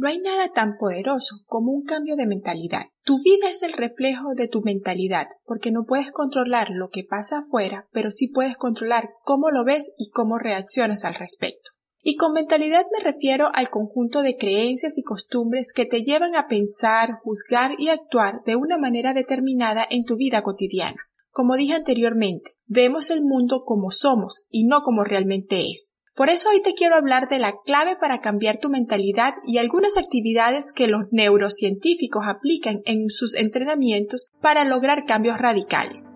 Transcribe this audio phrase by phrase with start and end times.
[0.00, 2.86] No hay nada tan poderoso como un cambio de mentalidad.
[3.04, 7.40] Tu vida es el reflejo de tu mentalidad, porque no puedes controlar lo que pasa
[7.40, 11.72] afuera, pero sí puedes controlar cómo lo ves y cómo reaccionas al respecto.
[12.02, 16.48] Y con mentalidad me refiero al conjunto de creencias y costumbres que te llevan a
[16.48, 20.96] pensar, juzgar y actuar de una manera determinada en tu vida cotidiana.
[21.28, 25.94] Como dije anteriormente, vemos el mundo como somos y no como realmente es.
[26.14, 29.96] Por eso hoy te quiero hablar de la clave para cambiar tu mentalidad y algunas
[29.96, 36.09] actividades que los neurocientíficos aplican en sus entrenamientos para lograr cambios radicales.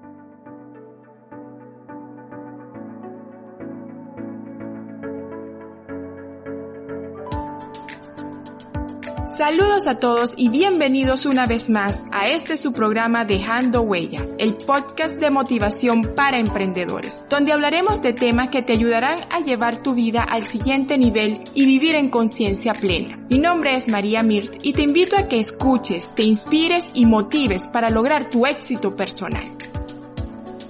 [9.26, 14.54] Saludos a todos y bienvenidos una vez más a este su programa Dejando Huella, el
[14.54, 19.94] podcast de motivación para emprendedores, donde hablaremos de temas que te ayudarán a llevar tu
[19.94, 23.18] vida al siguiente nivel y vivir en conciencia plena.
[23.30, 27.66] Mi nombre es María Mirt y te invito a que escuches, te inspires y motives
[27.66, 29.44] para lograr tu éxito personal.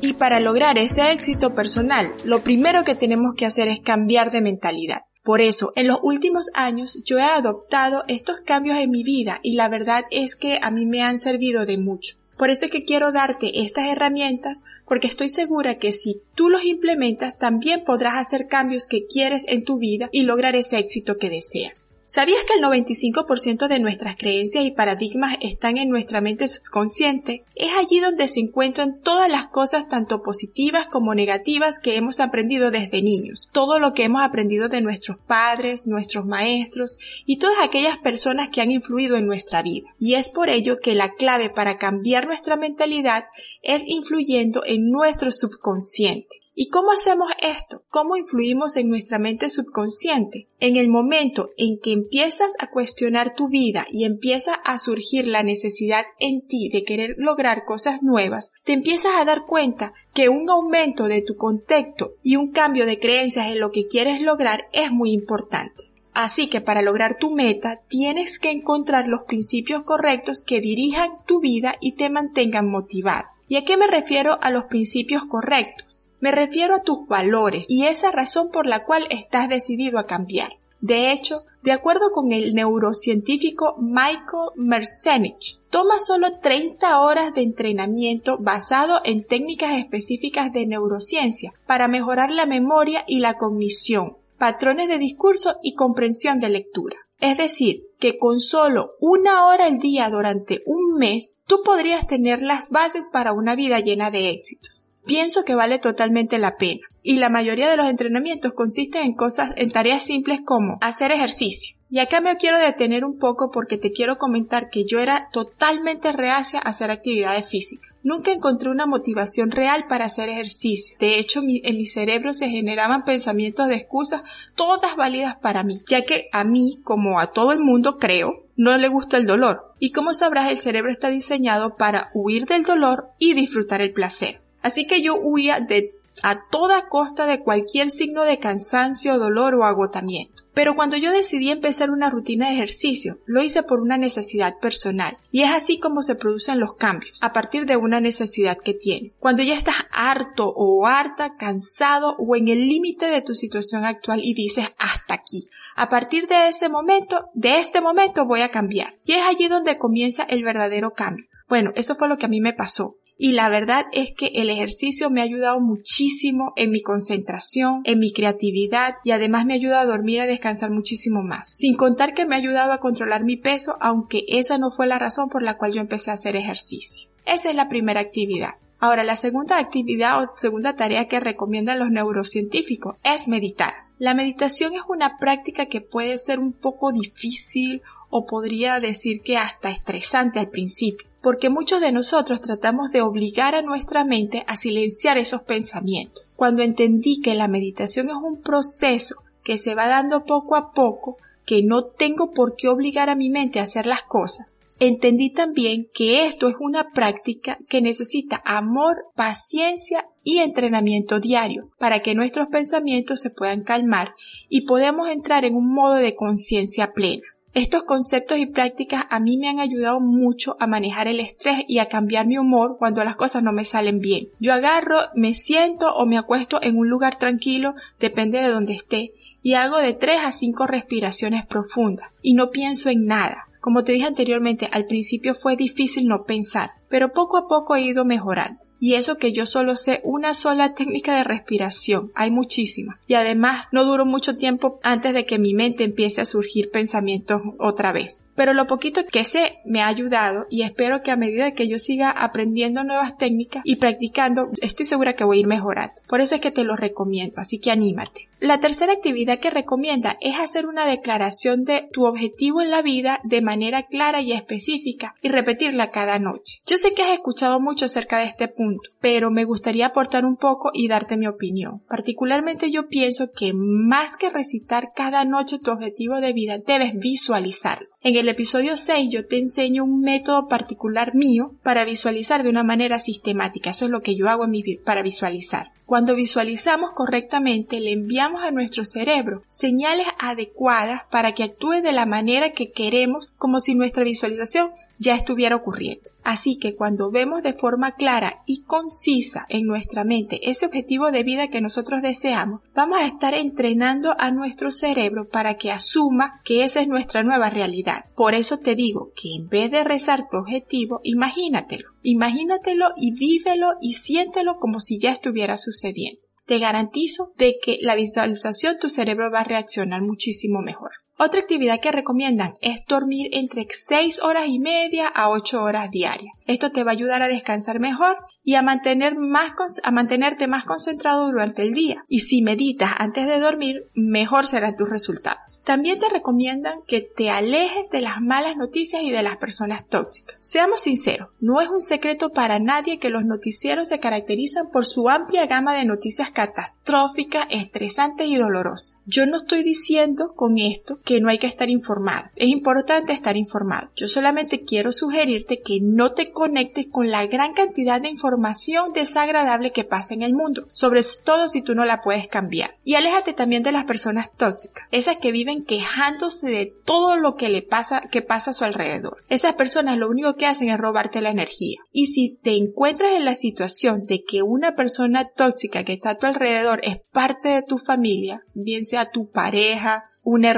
[0.00, 4.42] Y para lograr ese éxito personal, lo primero que tenemos que hacer es cambiar de
[4.42, 5.00] mentalidad.
[5.24, 9.54] Por eso, en los últimos años yo he adoptado estos cambios en mi vida y
[9.54, 12.16] la verdad es que a mí me han servido de mucho.
[12.36, 16.64] Por eso es que quiero darte estas herramientas porque estoy segura que si tú los
[16.64, 21.30] implementas también podrás hacer cambios que quieres en tu vida y lograr ese éxito que
[21.30, 21.90] deseas.
[22.14, 27.44] ¿Sabías que el 95% de nuestras creencias y paradigmas están en nuestra mente subconsciente?
[27.56, 32.70] Es allí donde se encuentran todas las cosas tanto positivas como negativas que hemos aprendido
[32.70, 37.98] desde niños, todo lo que hemos aprendido de nuestros padres, nuestros maestros y todas aquellas
[37.98, 39.88] personas que han influido en nuestra vida.
[39.98, 43.24] Y es por ello que la clave para cambiar nuestra mentalidad
[43.60, 46.43] es influyendo en nuestro subconsciente.
[46.56, 47.82] ¿Y cómo hacemos esto?
[47.88, 50.46] ¿Cómo influimos en nuestra mente subconsciente?
[50.60, 55.42] En el momento en que empiezas a cuestionar tu vida y empieza a surgir la
[55.42, 60.48] necesidad en ti de querer lograr cosas nuevas, te empiezas a dar cuenta que un
[60.48, 64.92] aumento de tu contexto y un cambio de creencias en lo que quieres lograr es
[64.92, 65.90] muy importante.
[66.12, 71.40] Así que para lograr tu meta tienes que encontrar los principios correctos que dirijan tu
[71.40, 73.24] vida y te mantengan motivado.
[73.48, 76.03] ¿Y a qué me refiero a los principios correctos?
[76.24, 80.56] Me refiero a tus valores y esa razón por la cual estás decidido a cambiar.
[80.80, 88.38] De hecho, de acuerdo con el neurocientífico Michael Merzenich, toma solo 30 horas de entrenamiento
[88.40, 94.96] basado en técnicas específicas de neurociencia para mejorar la memoria y la cognición, patrones de
[94.96, 96.96] discurso y comprensión de lectura.
[97.20, 102.40] Es decir, que con solo una hora al día durante un mes, tú podrías tener
[102.40, 104.83] las bases para una vida llena de éxitos.
[105.06, 106.80] Pienso que vale totalmente la pena.
[107.02, 111.76] Y la mayoría de los entrenamientos consisten en cosas, en tareas simples como hacer ejercicio.
[111.90, 116.12] Y acá me quiero detener un poco porque te quiero comentar que yo era totalmente
[116.12, 117.92] reacia a hacer actividades físicas.
[118.02, 120.96] Nunca encontré una motivación real para hacer ejercicio.
[120.98, 124.22] De hecho, en mi cerebro se generaban pensamientos de excusas,
[124.54, 128.76] todas válidas para mí, ya que a mí, como a todo el mundo creo, no
[128.78, 129.70] le gusta el dolor.
[129.78, 134.43] Y como sabrás, el cerebro está diseñado para huir del dolor y disfrutar el placer.
[134.64, 135.92] Así que yo huía de
[136.22, 140.42] a toda costa de cualquier signo de cansancio, dolor o agotamiento.
[140.54, 145.18] Pero cuando yo decidí empezar una rutina de ejercicio, lo hice por una necesidad personal.
[145.30, 149.18] Y es así como se producen los cambios, a partir de una necesidad que tienes.
[149.18, 154.20] Cuando ya estás harto o harta, cansado o en el límite de tu situación actual
[154.22, 155.48] y dices hasta aquí.
[155.76, 158.94] A partir de ese momento, de este momento voy a cambiar.
[159.04, 161.26] Y es allí donde comienza el verdadero cambio.
[161.50, 164.50] Bueno, eso fue lo que a mí me pasó y la verdad es que el
[164.50, 169.80] ejercicio me ha ayudado muchísimo en mi concentración, en mi creatividad y además me ayuda
[169.80, 171.52] a dormir y a descansar muchísimo más.
[171.54, 174.98] Sin contar que me ha ayudado a controlar mi peso, aunque esa no fue la
[174.98, 177.08] razón por la cual yo empecé a hacer ejercicio.
[177.24, 178.54] Esa es la primera actividad.
[178.80, 183.72] Ahora, la segunda actividad o segunda tarea que recomiendan los neurocientíficos es meditar.
[183.98, 187.80] La meditación es una práctica que puede ser un poco difícil
[188.10, 193.54] o podría decir que hasta estresante al principio porque muchos de nosotros tratamos de obligar
[193.54, 196.26] a nuestra mente a silenciar esos pensamientos.
[196.36, 201.16] Cuando entendí que la meditación es un proceso que se va dando poco a poco,
[201.46, 205.88] que no tengo por qué obligar a mi mente a hacer las cosas, entendí también
[205.94, 212.48] que esto es una práctica que necesita amor, paciencia y entrenamiento diario para que nuestros
[212.48, 214.12] pensamientos se puedan calmar
[214.50, 217.24] y podamos entrar en un modo de conciencia plena.
[217.54, 221.78] Estos conceptos y prácticas a mí me han ayudado mucho a manejar el estrés y
[221.78, 224.26] a cambiar mi humor cuando las cosas no me salen bien.
[224.40, 229.12] Yo agarro, me siento o me acuesto en un lugar tranquilo, depende de donde esté,
[229.40, 233.46] y hago de 3 a 5 respiraciones profundas y no pienso en nada.
[233.60, 237.82] Como te dije anteriormente, al principio fue difícil no pensar, pero poco a poco he
[237.82, 238.58] ido mejorando.
[238.84, 242.98] Y eso que yo solo sé una sola técnica de respiración, hay muchísimas.
[243.06, 247.40] Y además no duró mucho tiempo antes de que mi mente empiece a surgir pensamientos
[247.58, 248.20] otra vez.
[248.34, 251.78] Pero lo poquito que sé me ha ayudado y espero que a medida que yo
[251.78, 255.94] siga aprendiendo nuevas técnicas y practicando, estoy segura que voy a ir mejorando.
[256.06, 258.28] Por eso es que te lo recomiendo, así que anímate.
[258.40, 263.20] La tercera actividad que recomienda es hacer una declaración de tu objetivo en la vida
[263.24, 266.60] de manera clara y específica y repetirla cada noche.
[266.76, 270.70] Sé que has escuchado mucho acerca de este punto, pero me gustaría aportar un poco
[270.72, 271.82] y darte mi opinión.
[271.88, 277.88] Particularmente yo pienso que más que recitar cada noche tu objetivo de vida, debes visualizarlo.
[278.06, 282.62] En el episodio 6 yo te enseño un método particular mío para visualizar de una
[282.62, 283.70] manera sistemática.
[283.70, 284.44] Eso es lo que yo hago
[284.84, 285.72] para visualizar.
[285.86, 292.06] Cuando visualizamos correctamente, le enviamos a nuestro cerebro señales adecuadas para que actúe de la
[292.06, 296.10] manera que queremos como si nuestra visualización ya estuviera ocurriendo.
[296.22, 301.22] Así que cuando vemos de forma clara y concisa en nuestra mente ese objetivo de
[301.22, 306.64] vida que nosotros deseamos, vamos a estar entrenando a nuestro cerebro para que asuma que
[306.64, 307.93] esa es nuestra nueva realidad.
[308.16, 311.90] Por eso te digo que en vez de rezar tu objetivo, imagínatelo.
[312.02, 316.20] Imagínatelo y vívelo y siéntelo como si ya estuviera sucediendo.
[316.46, 320.90] Te garantizo de que la visualización tu cerebro va a reaccionar muchísimo mejor.
[321.16, 326.34] Otra actividad que recomiendan es dormir entre 6 horas y media a 8 horas diarias.
[326.46, 329.52] Esto te va a ayudar a descansar mejor y a, mantener más,
[329.82, 332.04] a mantenerte más concentrado durante el día.
[332.08, 335.60] Y si meditas antes de dormir, mejor serán tus resultados.
[335.64, 340.36] También te recomiendan que te alejes de las malas noticias y de las personas tóxicas.
[340.40, 345.08] Seamos sinceros, no es un secreto para nadie que los noticieros se caracterizan por su
[345.08, 348.98] amplia gama de noticias catastróficas, estresantes y dolorosas.
[349.06, 352.30] Yo no estoy diciendo con esto que no hay que estar informado.
[352.36, 353.90] Es importante estar informado.
[353.94, 359.72] Yo solamente quiero sugerirte que no te conectes con la gran cantidad de información desagradable
[359.72, 362.76] que pasa en el mundo, sobre todo si tú no la puedes cambiar.
[362.84, 367.48] Y aléjate también de las personas tóxicas, esas que viven quejándose de todo lo que
[367.48, 369.24] le pasa, que pasa a su alrededor.
[369.28, 371.78] Esas personas lo único que hacen es robarte la energía.
[371.92, 376.18] Y si te encuentras en la situación de que una persona tóxica que está a
[376.18, 380.50] tu alrededor es parte de tu familia, bien sea tu pareja, una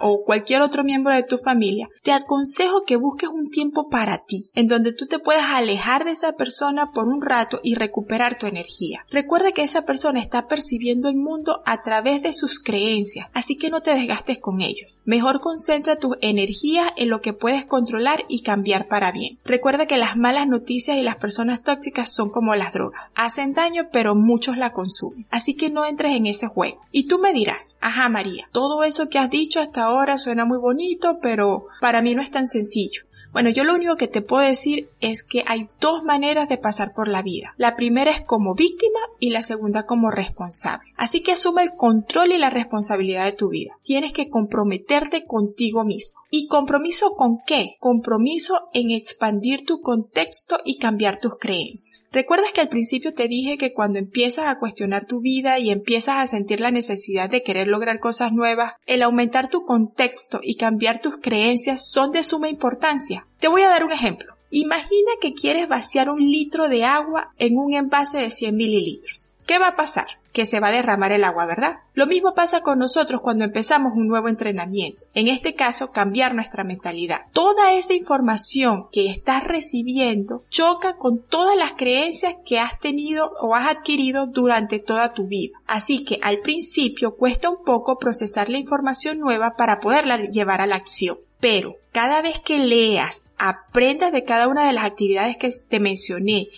[0.00, 4.50] o cualquier otro miembro de tu familia, te aconsejo que busques un tiempo para ti,
[4.54, 8.46] en donde tú te puedes alejar de esa persona por un rato y recuperar tu
[8.46, 9.06] energía.
[9.10, 13.70] Recuerda que esa persona está percibiendo el mundo a través de sus creencias, así que
[13.70, 15.00] no te desgastes con ellos.
[15.04, 19.38] Mejor concentra tu energía en lo que puedes controlar y cambiar para bien.
[19.44, 23.02] Recuerda que las malas noticias y las personas tóxicas son como las drogas.
[23.14, 25.26] Hacen daño, pero muchos la consumen.
[25.30, 26.80] Así que no entres en ese juego.
[26.90, 30.58] Y tú me dirás, ajá María, todo eso que has dicho hasta ahora suena muy
[30.58, 33.02] bonito, pero para mí no es tan sencillo.
[33.32, 36.92] Bueno, yo lo único que te puedo decir es que hay dos maneras de pasar
[36.92, 37.54] por la vida.
[37.56, 40.92] La primera es como víctima y la segunda como responsable.
[40.98, 43.78] Así que asume el control y la responsabilidad de tu vida.
[43.82, 46.20] Tienes que comprometerte contigo mismo.
[46.34, 47.76] ¿Y compromiso con qué?
[47.78, 52.06] Compromiso en expandir tu contexto y cambiar tus creencias.
[52.10, 56.16] ¿Recuerdas que al principio te dije que cuando empiezas a cuestionar tu vida y empiezas
[56.16, 61.02] a sentir la necesidad de querer lograr cosas nuevas, el aumentar tu contexto y cambiar
[61.02, 63.26] tus creencias son de suma importancia?
[63.38, 64.34] Te voy a dar un ejemplo.
[64.48, 69.28] Imagina que quieres vaciar un litro de agua en un envase de 100 mililitros.
[69.44, 70.06] ¿Qué va a pasar?
[70.32, 71.76] Que se va a derramar el agua, ¿verdad?
[71.94, 75.06] Lo mismo pasa con nosotros cuando empezamos un nuevo entrenamiento.
[75.14, 77.20] En este caso, cambiar nuestra mentalidad.
[77.32, 83.54] Toda esa información que estás recibiendo choca con todas las creencias que has tenido o
[83.54, 85.58] has adquirido durante toda tu vida.
[85.66, 90.66] Así que al principio cuesta un poco procesar la información nueva para poderla llevar a
[90.66, 91.18] la acción.
[91.40, 96.48] Pero cada vez que leas, aprendas de cada una de las actividades que te mencioné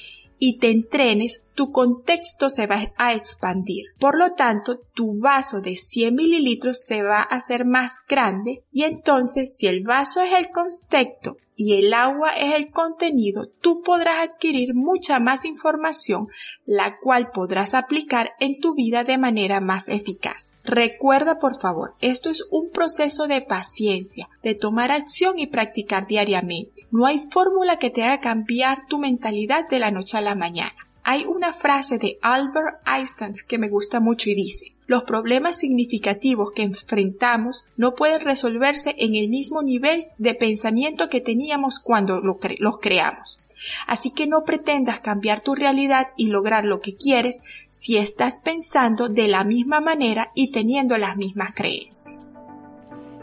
[0.46, 3.86] y te entrenes, tu contexto se va a expandir.
[3.98, 8.82] Por lo tanto, tu vaso de 100 mililitros se va a hacer más grande y
[8.82, 14.28] entonces si el vaso es el contexto y el agua es el contenido, tú podrás
[14.28, 16.28] adquirir mucha más información,
[16.64, 20.52] la cual podrás aplicar en tu vida de manera más eficaz.
[20.64, 26.86] Recuerda por favor, esto es un proceso de paciencia, de tomar acción y practicar diariamente.
[26.90, 30.83] No hay fórmula que te haga cambiar tu mentalidad de la noche a la mañana.
[31.06, 36.52] Hay una frase de Albert Einstein que me gusta mucho y dice, los problemas significativos
[36.52, 42.78] que enfrentamos no pueden resolverse en el mismo nivel de pensamiento que teníamos cuando los
[42.80, 43.38] creamos.
[43.86, 49.10] Así que no pretendas cambiar tu realidad y lograr lo que quieres si estás pensando
[49.10, 52.16] de la misma manera y teniendo las mismas creencias.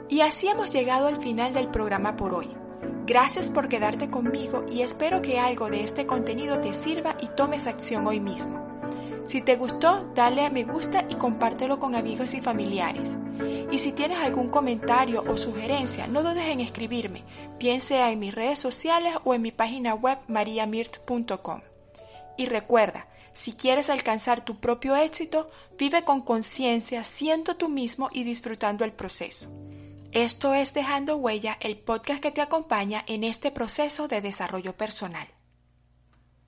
[0.08, 2.61] Y así hemos llegado al final del programa por hoy.
[3.12, 7.68] Gracias por quedarte conmigo y espero que algo de este contenido te sirva y tomes
[7.68, 8.66] acción hoy mismo.
[9.26, 13.18] Si te gustó, dale a me gusta y compártelo con amigos y familiares.
[13.70, 17.26] Y si tienes algún comentario o sugerencia, no dudes en escribirme,
[17.60, 21.60] bien sea en mis redes sociales o en mi página web mariamirt.com.
[22.38, 28.24] Y recuerda, si quieres alcanzar tu propio éxito, vive con conciencia, siendo tú mismo y
[28.24, 29.50] disfrutando el proceso.
[30.14, 35.26] Esto es Dejando Huella, el podcast que te acompaña en este proceso de desarrollo personal.